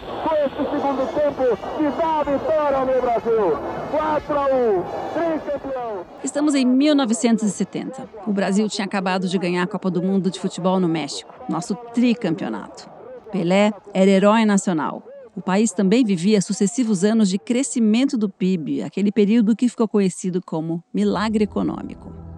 [0.00, 3.58] com esse segundo tempo que dá a vitória no Brasil.
[3.90, 4.84] 4 a 1,
[5.14, 6.06] tricampeão.
[6.22, 8.08] Estamos em 1970.
[8.26, 11.74] O Brasil tinha acabado de ganhar a Copa do Mundo de Futebol no México, nosso
[11.94, 12.88] tricampeonato.
[13.30, 15.02] Pelé era herói nacional.
[15.36, 20.40] O país também vivia sucessivos anos de crescimento do PIB, aquele período que ficou conhecido
[20.44, 22.33] como milagre econômico.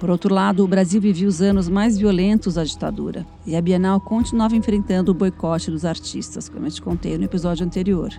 [0.00, 4.00] Por outro lado, o Brasil vivia os anos mais violentos da ditadura, e a Bienal
[4.00, 8.10] continuava enfrentando o boicote dos artistas, como eu te contei no episódio anterior.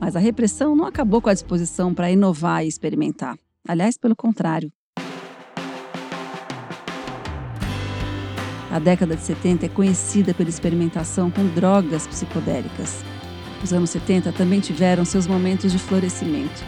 [0.00, 3.36] Mas a repressão não acabou com a disposição para inovar e experimentar.
[3.66, 4.70] Aliás, pelo contrário,
[8.70, 13.04] A década de 70 é conhecida pela experimentação com drogas psicodélicas.
[13.62, 16.60] Os anos 70 também tiveram seus momentos de florescimento.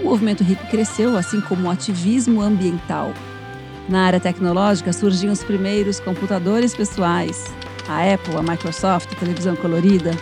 [0.00, 3.12] O movimento hippie cresceu, assim como o ativismo ambiental.
[3.88, 7.44] Na área tecnológica surgiam os primeiros computadores pessoais,
[7.86, 10.12] a Apple, a Microsoft, a televisão colorida.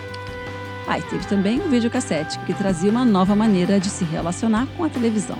[0.88, 4.82] Ah, e teve também o videocassete, que trazia uma nova maneira de se relacionar com
[4.84, 5.38] a televisão.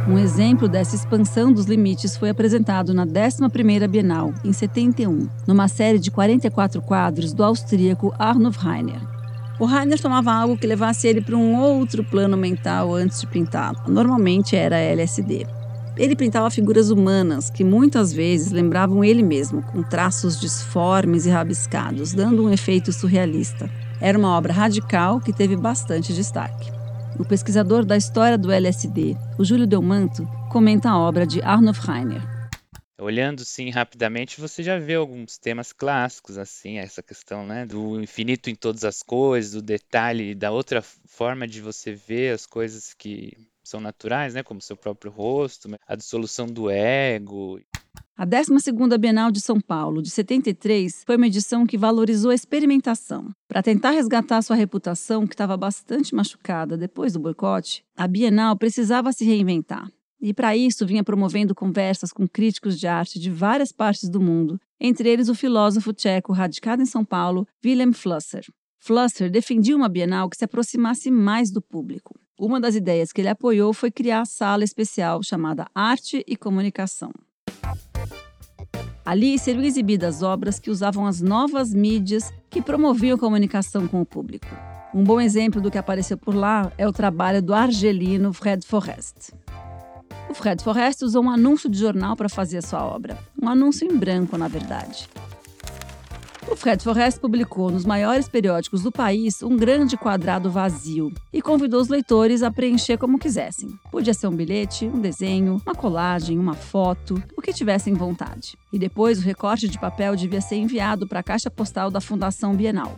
[0.06, 5.98] Um exemplo dessa expansão dos limites foi apresentado na 11ª Bienal, em 71, numa série
[5.98, 9.00] de 44 quadros do austríaco Arnulf Rainer.
[9.58, 13.78] O Rainer tomava algo que levasse ele para um outro plano mental antes de pintá-lo.
[13.88, 15.46] Normalmente era LSD.
[15.96, 22.12] Ele pintava figuras humanas que muitas vezes lembravam ele mesmo, com traços disformes e rabiscados,
[22.12, 23.70] dando um efeito surrealista.
[24.02, 26.83] Era uma obra radical que teve bastante destaque.
[27.18, 32.22] O pesquisador da história do LSD, o Júlio Delmanto, comenta a obra de Arnold Reiner.
[32.98, 38.50] Olhando sim rapidamente, você já vê alguns temas clássicos assim, essa questão, né, do infinito
[38.50, 43.32] em todas as coisas, do detalhe, da outra forma de você ver as coisas que
[43.62, 47.60] são naturais, né, como seu próprio rosto, a dissolução do ego.
[48.16, 53.34] A 12ª Bienal de São Paulo, de 73, foi uma edição que valorizou a experimentação.
[53.48, 59.12] Para tentar resgatar sua reputação, que estava bastante machucada depois do boicote, a Bienal precisava
[59.12, 59.90] se reinventar.
[60.20, 64.60] E para isso vinha promovendo conversas com críticos de arte de várias partes do mundo,
[64.80, 68.44] entre eles o filósofo tcheco radicado em São Paulo, Wilhelm Flusser.
[68.78, 72.14] Flusser defendia uma Bienal que se aproximasse mais do público.
[72.38, 77.10] Uma das ideias que ele apoiou foi criar a sala especial chamada Arte e Comunicação.
[79.04, 84.06] Ali seriam exibidas obras que usavam as novas mídias que promoviam a comunicação com o
[84.06, 84.46] público.
[84.94, 89.32] Um bom exemplo do que apareceu por lá é o trabalho do argelino Fred Forrest.
[90.30, 93.94] O Fred Forrest usou um anúncio de jornal para fazer sua obra, um anúncio em
[93.94, 95.06] branco, na verdade.
[96.46, 101.80] O Fred Forrest publicou nos maiores periódicos do país um grande quadrado vazio e convidou
[101.80, 103.70] os leitores a preencher como quisessem.
[103.90, 108.58] Podia ser um bilhete, um desenho, uma colagem, uma foto, o que tivessem vontade.
[108.72, 112.54] E depois o recorte de papel devia ser enviado para a caixa postal da Fundação
[112.54, 112.96] Bienal.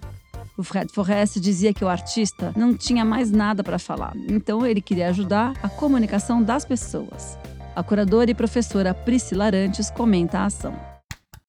[0.59, 4.81] O Fred Forrest dizia que o artista não tinha mais nada para falar, então ele
[4.81, 7.39] queria ajudar a comunicação das pessoas.
[7.77, 10.96] A curadora e professora Priscila Arantes comenta a ação.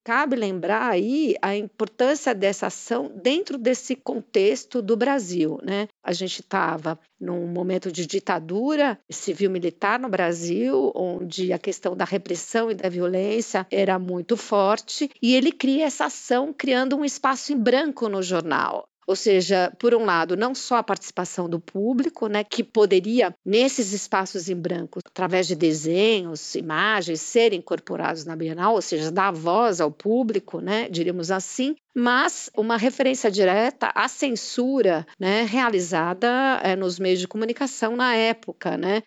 [0.08, 5.60] Cabe lembrar aí a importância dessa ação dentro desse contexto do Brasil.
[5.62, 5.90] Né?
[6.02, 12.72] A gente estava num momento de ditadura civil-militar no Brasil, onde a questão da repressão
[12.72, 17.58] e da violência era muito forte, e ele cria essa ação criando um espaço em
[17.58, 18.88] branco no jornal.
[19.08, 23.94] Ou seja, por um lado, não só a participação do público, né, que poderia, nesses
[23.94, 29.80] espaços em branco, através de desenhos, imagens, serem incorporados na Bienal, ou seja, dar voz
[29.80, 37.00] ao público, né, diríamos assim, mas uma referência direta à censura né, realizada é, nos
[37.00, 38.78] meios de comunicação na época.
[38.78, 39.02] Né?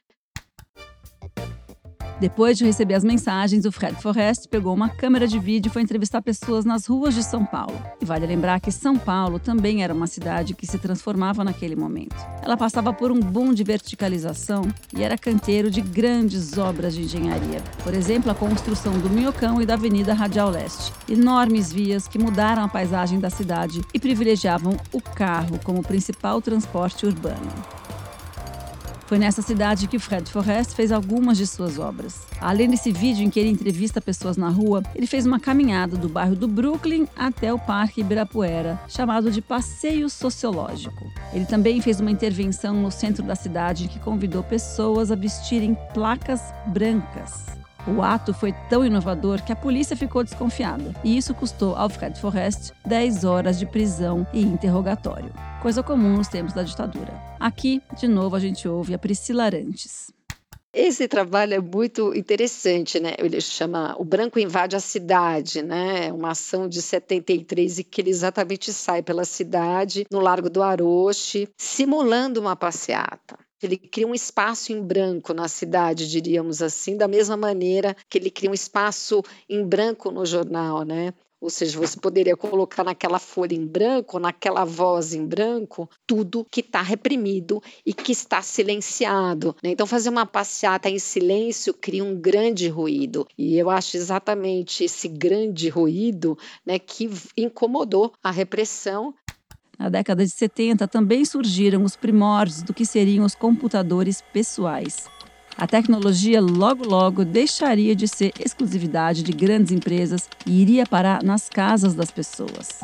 [2.20, 5.80] Depois de receber as mensagens, o Fred Forrest pegou uma câmera de vídeo e foi
[5.80, 7.82] entrevistar pessoas nas ruas de São Paulo.
[7.98, 12.14] E vale lembrar que São Paulo também era uma cidade que se transformava naquele momento.
[12.42, 17.62] Ela passava por um boom de verticalização e era canteiro de grandes obras de engenharia.
[17.82, 20.92] Por exemplo, a construção do Minhocão e da Avenida Radial Leste.
[21.08, 27.06] Enormes vias que mudaram a paisagem da cidade e privilegiavam o carro como principal transporte
[27.06, 27.79] urbano.
[29.10, 32.20] Foi nessa cidade que Fred Forrest fez algumas de suas obras.
[32.40, 36.08] Além desse vídeo em que ele entrevista pessoas na rua, ele fez uma caminhada do
[36.08, 41.04] bairro do Brooklyn até o Parque Ibirapuera, chamado de Passeio Sociológico.
[41.32, 46.40] Ele também fez uma intervenção no centro da cidade que convidou pessoas a vestirem placas
[46.68, 47.59] brancas.
[47.86, 52.18] O ato foi tão inovador que a polícia ficou desconfiada, e isso custou ao Fred
[52.20, 57.12] Forrest 10 horas de prisão e interrogatório coisa comum nos tempos da ditadura.
[57.38, 60.10] Aqui, de novo, a gente ouve a Priscila Arantes.
[60.72, 63.14] Esse trabalho é muito interessante, né?
[63.18, 66.06] Ele chama O Branco Invade a Cidade, né?
[66.06, 70.62] É uma ação de 73 e que ele exatamente sai pela cidade, no Largo do
[70.62, 73.36] Aroche, simulando uma passeata.
[73.62, 78.30] Ele cria um espaço em branco na cidade, diríamos assim, da mesma maneira que ele
[78.30, 81.12] cria um espaço em branco no jornal, né?
[81.40, 86.60] Ou seja, você poderia colocar naquela folha em branco, naquela voz em branco, tudo que
[86.60, 89.56] está reprimido e que está silenciado.
[89.62, 89.70] Né?
[89.70, 93.26] Então, fazer uma passeata em silêncio cria um grande ruído.
[93.38, 99.14] E eu acho exatamente esse grande ruído né, que incomodou a repressão
[99.80, 105.08] na década de 70 também surgiram os primórdios do que seriam os computadores pessoais.
[105.56, 111.48] A tecnologia logo logo deixaria de ser exclusividade de grandes empresas e iria parar nas
[111.48, 112.80] casas das pessoas.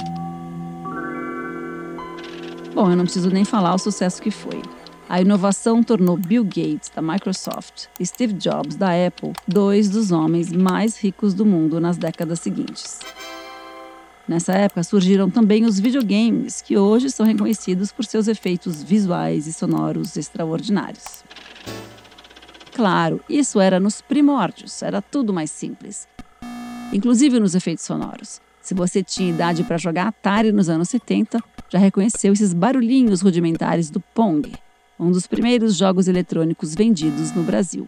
[2.74, 4.62] Bom, eu não preciso nem falar o sucesso que foi.
[5.06, 10.50] A inovação tornou Bill Gates, da Microsoft, e Steve Jobs, da Apple, dois dos homens
[10.50, 13.00] mais ricos do mundo nas décadas seguintes.
[14.28, 19.52] Nessa época surgiram também os videogames, que hoje são reconhecidos por seus efeitos visuais e
[19.52, 21.22] sonoros extraordinários.
[22.74, 26.08] Claro, isso era nos primórdios, era tudo mais simples.
[26.92, 28.40] Inclusive nos efeitos sonoros.
[28.60, 33.90] Se você tinha idade para jogar Atari nos anos 70, já reconheceu esses barulhinhos rudimentares
[33.90, 34.52] do Pong,
[34.98, 37.86] um dos primeiros jogos eletrônicos vendidos no Brasil.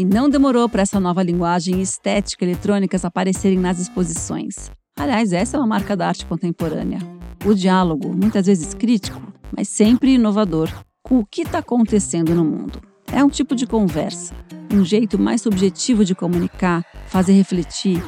[0.00, 4.70] E não demorou para essa nova linguagem estética eletrônicas aparecerem nas exposições.
[4.98, 7.00] Aliás, essa é uma marca da arte contemporânea.
[7.44, 9.20] O diálogo, muitas vezes crítico,
[9.54, 10.70] mas sempre inovador,
[11.02, 12.80] com o que está acontecendo no mundo.
[13.12, 14.34] É um tipo de conversa,
[14.72, 18.02] um jeito mais subjetivo de comunicar, fazer refletir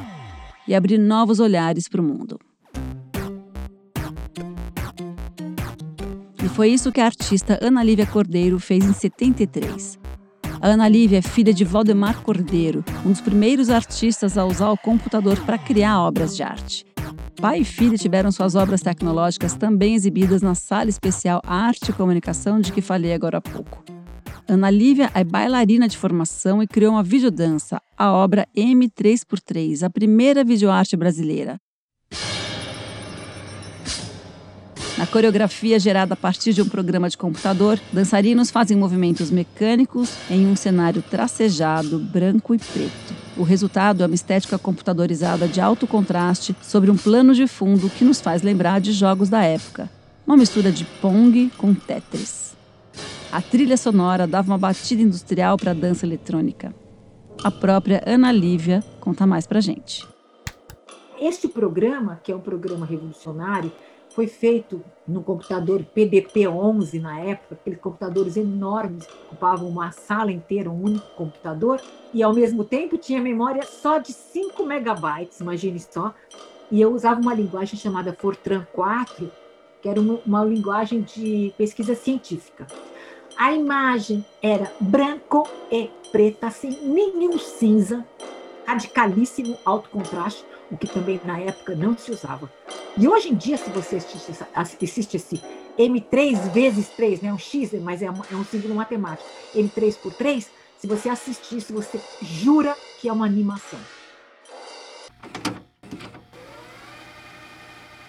[0.66, 2.40] e abrir novos olhares para o mundo.
[6.42, 10.00] E foi isso que a artista Ana Lívia Cordeiro fez em 73.
[10.62, 14.78] A Ana Lívia é filha de Valdemar Cordeiro, um dos primeiros artistas a usar o
[14.78, 16.86] computador para criar obras de arte.
[17.40, 22.60] Pai e filha tiveram suas obras tecnológicas também exibidas na sala especial Arte e Comunicação
[22.60, 23.82] de que falei agora há pouco.
[24.46, 30.44] Ana Lívia é bailarina de formação e criou uma videodança, a obra M3x3, a primeira
[30.44, 31.58] videoarte brasileira.
[34.98, 40.46] Na coreografia gerada a partir de um programa de computador, dançarinos fazem movimentos mecânicos em
[40.46, 43.14] um cenário tracejado, branco e preto.
[43.36, 48.04] O resultado é uma estética computadorizada de alto contraste sobre um plano de fundo que
[48.04, 49.90] nos faz lembrar de jogos da época.
[50.26, 52.52] Uma mistura de Pong com Tetris.
[53.32, 56.74] A trilha sonora dava uma batida industrial para a dança eletrônica.
[57.42, 60.06] A própria Ana Lívia conta mais pra gente.
[61.18, 63.72] Este programa, que é um programa revolucionário,
[64.14, 70.70] foi feito no computador PDP-11 na época, aqueles computadores enormes que ocupavam uma sala inteira,
[70.70, 71.80] um único computador,
[72.12, 76.14] e ao mesmo tempo tinha memória só de 5 megabytes, imagine só.
[76.70, 79.30] E eu usava uma linguagem chamada Fortran 4,
[79.80, 82.66] que era uma, uma linguagem de pesquisa científica.
[83.36, 88.06] A imagem era branco e preta, sem nenhum cinza,
[88.66, 92.50] radicalíssimo alto contraste, o que também na época não se usava.
[92.96, 93.96] E hoje em dia, se você
[94.54, 95.40] assiste, esse
[95.78, 100.50] M3 vezes 3, né, um X, mas é, é um símbolo matemático, M3 por 3,
[100.78, 103.78] se você assistir isso, você jura que é uma animação.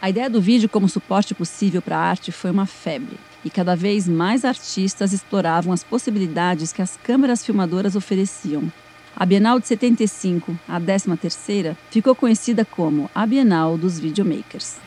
[0.02, 3.76] A ideia do vídeo como suporte possível para a arte foi uma febre, e cada
[3.76, 8.72] vez mais artistas exploravam as possibilidades que as câmeras filmadoras ofereciam
[9.16, 14.78] a Bienal de 75, a 13ª, ficou conhecida como a Bienal dos Videomakers.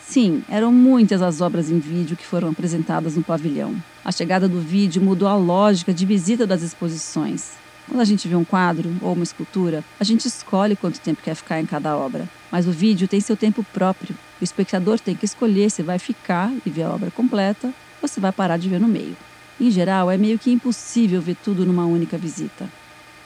[0.00, 3.74] Sim, eram muitas as obras em vídeo que foram apresentadas no pavilhão.
[4.04, 7.52] A chegada do vídeo mudou a lógica de visita das exposições.
[7.88, 11.34] Quando a gente vê um quadro ou uma escultura, a gente escolhe quanto tempo quer
[11.34, 12.28] ficar em cada obra.
[12.52, 14.14] Mas o vídeo tem seu tempo próprio.
[14.40, 18.20] O espectador tem que escolher se vai ficar e ver a obra completa ou se
[18.20, 19.16] vai parar de ver no meio.
[19.60, 22.68] Em geral, é meio que impossível ver tudo numa única visita.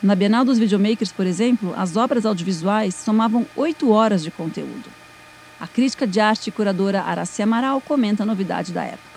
[0.03, 4.91] Na Bienal dos Videomakers, por exemplo, as obras audiovisuais somavam oito horas de conteúdo.
[5.59, 9.17] A crítica de arte e curadora Araci Amaral comenta a novidade da época.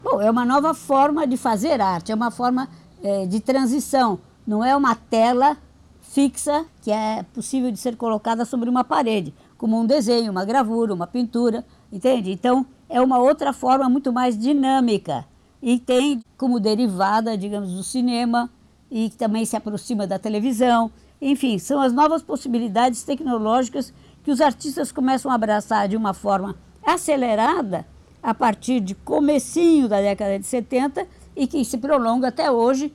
[0.00, 2.68] Bom, é uma nova forma de fazer arte, é uma forma
[3.02, 4.20] é, de transição.
[4.46, 5.56] Não é uma tela
[6.00, 10.94] fixa que é possível de ser colocada sobre uma parede, como um desenho, uma gravura,
[10.94, 12.30] uma pintura, entende?
[12.30, 15.26] Então, é uma outra forma muito mais dinâmica
[15.60, 18.48] e tem como derivada, digamos, do cinema
[18.90, 20.90] e que também se aproxima da televisão.
[21.20, 26.56] Enfim, são as novas possibilidades tecnológicas que os artistas começam a abraçar de uma forma
[26.84, 27.86] acelerada
[28.22, 32.92] a partir de comecinho da década de 70 e que se prolonga até hoje.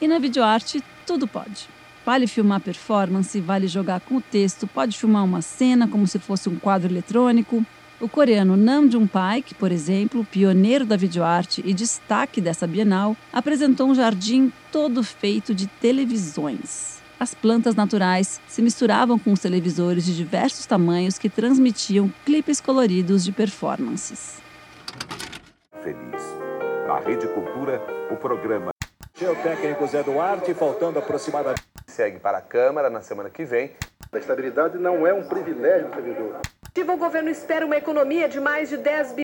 [0.00, 1.68] E na videoarte tudo pode.
[2.04, 6.48] Vale filmar performance, vale jogar com o texto, pode filmar uma cena como se fosse
[6.48, 7.64] um quadro eletrônico,
[8.02, 13.94] o coreano Nam Jung-paik, por exemplo, pioneiro da videoarte e destaque dessa Bienal, apresentou um
[13.94, 17.00] jardim todo feito de televisões.
[17.18, 23.22] As plantas naturais se misturavam com os televisores de diversos tamanhos que transmitiam clipes coloridos
[23.22, 24.42] de performances.
[25.80, 26.22] Feliz.
[26.88, 27.80] Na Rede Cultura,
[28.10, 28.72] o programa
[29.20, 31.62] O técnico Zé Duarte, faltando aproximadamente.
[31.86, 33.70] segue para a Câmara na semana que vem.
[34.10, 36.40] A estabilidade não é um privilégio do servidor.
[36.74, 39.22] O governo espera uma economia de mais de 10 bilhões.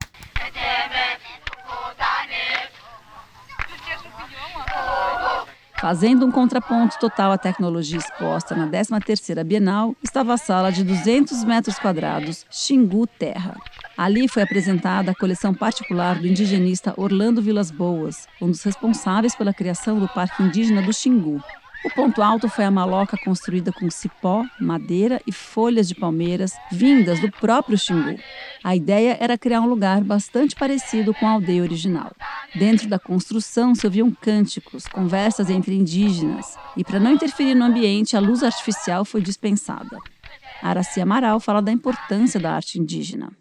[5.80, 11.44] Fazendo um contraponto total à tecnologia exposta na 13ª Bienal, estava a sala de 200
[11.44, 13.56] metros quadrados, Xingu Terra.
[13.96, 19.54] Ali foi apresentada a coleção particular do indigenista Orlando Vilas Boas, um dos responsáveis pela
[19.54, 21.42] criação do Parque Indígena do Xingu.
[21.88, 27.18] O ponto alto foi a maloca construída com cipó, madeira e folhas de palmeiras vindas
[27.18, 28.20] do próprio Xingu.
[28.62, 32.12] A ideia era criar um lugar bastante parecido com a aldeia original.
[32.54, 38.18] Dentro da construção se ouviam cânticos, conversas entre indígenas, e para não interferir no ambiente,
[38.18, 39.96] a luz artificial foi dispensada.
[40.62, 43.32] Araci Amaral fala da importância da arte indígena.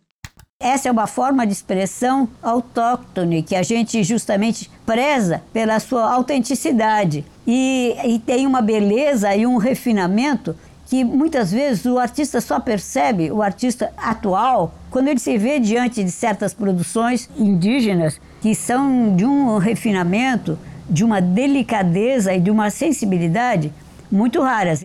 [0.60, 7.24] Essa é uma forma de expressão autóctone que a gente justamente preza pela sua autenticidade
[7.46, 10.56] e, e tem uma beleza e um refinamento
[10.88, 16.04] que muitas vezes o artista só percebe, o artista atual, quando ele se vê diante
[16.04, 20.60] de certas produções indígenas que são de um refinamento,
[20.90, 23.72] de uma delicadeza e de uma sensibilidade
[24.12, 24.84] muito raras.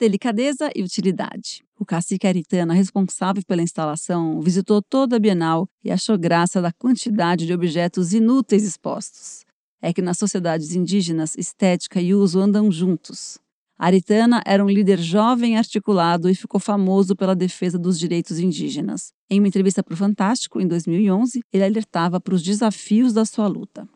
[0.00, 1.63] Delicadeza e utilidade.
[1.78, 7.46] O cacique Aritana, responsável pela instalação, visitou toda a Bienal e achou graça da quantidade
[7.46, 9.44] de objetos inúteis expostos.
[9.82, 13.38] É que nas sociedades indígenas, estética e uso andam juntos.
[13.76, 19.12] Aritana era um líder jovem articulado e ficou famoso pela defesa dos direitos indígenas.
[19.28, 23.48] Em uma entrevista para o Fantástico, em 2011, ele alertava para os desafios da sua
[23.48, 23.86] luta.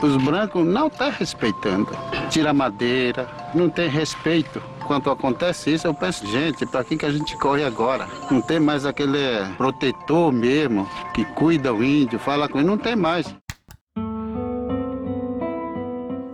[0.00, 1.90] Os brancos não estão respeitando.
[2.30, 4.62] Tira madeira, não tem respeito.
[4.88, 8.08] Quando acontece isso, eu penso, gente, para que, que a gente corre agora?
[8.30, 9.18] Não tem mais aquele
[9.58, 13.26] protetor mesmo que cuida o índio, fala com ele, não tem mais.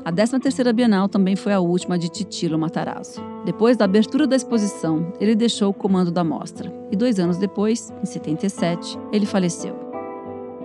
[0.04, 3.20] A 13ª Bienal também foi a última de Titilo Matarazzo.
[3.44, 6.72] Depois da abertura da exposição, ele deixou o comando da mostra.
[6.92, 9.83] E dois anos depois, em 77, ele faleceu.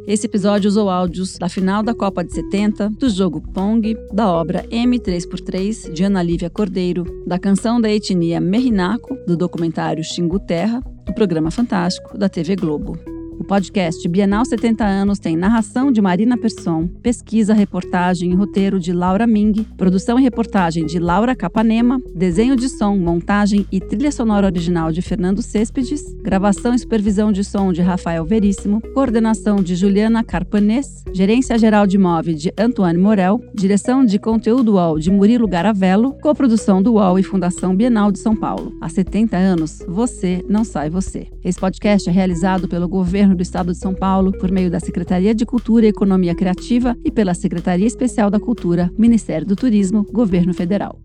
[0.06, 4.66] Esse episódio usou áudios da final da Copa de 70, do jogo Pong, da obra
[4.68, 11.14] M3x3 de Ana Lívia Cordeiro, da canção da etnia Merinaco, do documentário Xingu Terra, do
[11.14, 12.98] programa Fantástico da TV Globo.
[13.40, 18.92] O podcast Bienal 70 anos tem narração de Marina Persson, pesquisa, reportagem e roteiro de
[18.92, 24.46] Laura Ming, produção e reportagem de Laura Capanema, desenho de som, montagem e trilha sonora
[24.46, 30.22] original de Fernando Céspedes, gravação e supervisão de som de Rafael Veríssimo, coordenação de Juliana
[30.22, 36.12] Carpanês, gerência geral de MOV de Antoine Morel, direção de conteúdo UOL de Murilo Garavello,
[36.20, 38.76] coprodução do UOL e Fundação Bienal de São Paulo.
[38.82, 41.26] Há 70 anos, você não sai você.
[41.42, 44.80] Esse podcast é realizado pelo governo Governo do Estado de São Paulo, por meio da
[44.80, 50.04] Secretaria de Cultura e Economia Criativa e pela Secretaria Especial da Cultura, Ministério do Turismo,
[50.12, 50.98] Governo Federal.